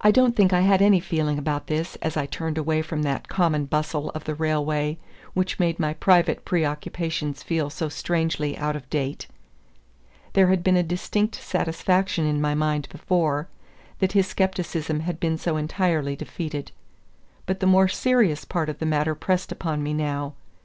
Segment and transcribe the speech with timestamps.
[0.00, 3.28] I don't think I had any feeling about this as I turned away from that
[3.28, 4.98] common bustle of the railway
[5.32, 9.28] which made my private preoccupations feel so strangely out of date.
[10.32, 13.46] There had been a distinct satisfaction in my mind before,
[14.00, 16.72] that his scepticism had been so entirely defeated.
[17.46, 20.34] But the more serious part of the matter pressed upon me now.